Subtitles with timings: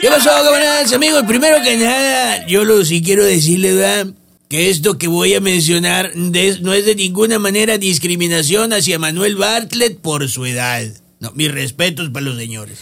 [0.00, 1.24] ¿Qué pasó, camaradas, amigos?
[1.26, 4.06] Primero que nada, yo lo sí quiero decirle, ¿verdad?
[4.48, 10.00] Que esto que voy a mencionar no es de ninguna manera discriminación hacia Manuel Bartlett
[10.00, 10.82] por su edad.
[11.20, 12.78] No, mis respetos para los señores.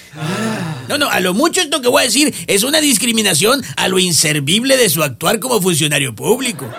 [0.89, 3.99] No, no, a lo mucho esto que voy a decir es una discriminación a lo
[3.99, 6.73] inservible de su actuar como funcionario público.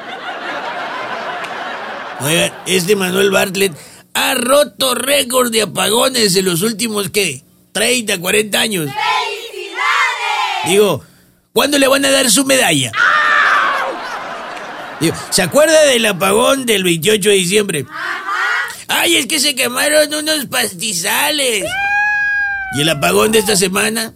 [2.22, 3.74] Oigan, este Manuel Bartlett
[4.14, 7.44] ha roto récord de apagones en los últimos, ¿qué?
[7.74, 8.86] 30, 40 años.
[8.86, 9.19] ¡Felicidades!
[10.68, 11.04] Digo,
[11.54, 12.92] ¿cuándo le van a dar su medalla?
[15.00, 17.86] Digo, ¿se acuerda del apagón del 28 de diciembre?
[18.88, 21.66] Ay, es que se quemaron unos pastizales.
[22.76, 24.14] ¿Y el apagón de esta semana?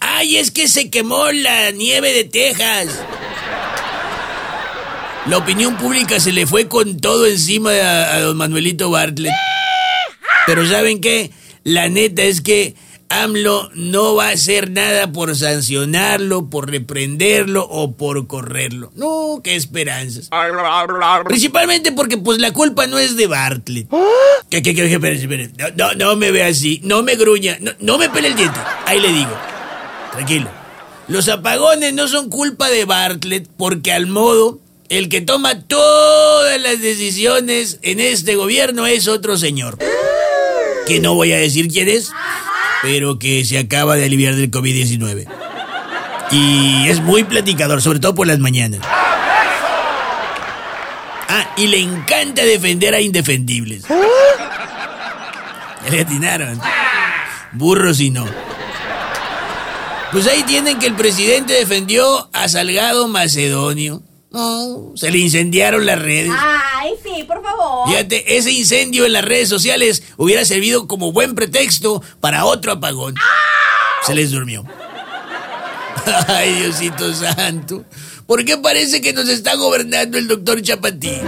[0.00, 2.88] Ay, es que se quemó la nieve de Texas.
[5.26, 9.34] La opinión pública se le fue con todo encima a, don Manuelito Bartlett.
[10.46, 11.32] Pero ¿saben qué?
[11.64, 12.74] La neta es que
[13.10, 18.92] AMLO no va a hacer nada por sancionarlo, por reprenderlo o por correrlo.
[18.94, 20.28] No, qué esperanzas.
[21.24, 23.88] Principalmente porque pues la culpa no es de Bartlett.
[24.50, 25.12] ¿Qué, qué, qué, qué?
[25.12, 25.50] Espere.
[25.56, 28.58] No, no, no me ve así, no me gruña, no, no me pele el diente.
[28.84, 29.32] Ahí le digo.
[30.12, 30.50] Tranquilo.
[31.08, 36.80] Los apagones no son culpa de Bartlett porque al modo el que toma todas las
[36.80, 39.78] decisiones en este gobierno es otro señor.
[40.86, 42.10] Que no voy a decir quién es,
[42.82, 45.26] pero que se acaba de aliviar del COVID-19.
[46.30, 48.80] Y es muy platicador, sobre todo por las mañanas.
[51.30, 53.84] Ah, y le encanta defender a indefendibles.
[55.84, 56.60] Ya le atinaron.
[57.52, 58.26] Burros y no.
[60.12, 64.02] Pues ahí tienen que el presidente defendió a Salgado Macedonio.
[64.30, 66.30] No, se le incendiaron las redes.
[66.36, 67.88] Ay, sí, por favor.
[67.88, 73.14] Fíjate, ese incendio en las redes sociales hubiera servido como buen pretexto para otro apagón.
[74.04, 74.64] Se les durmió.
[76.28, 77.84] Ay, Diosito Santo.
[78.26, 81.22] ¿Por qué parece que nos está gobernando el doctor Chapatín?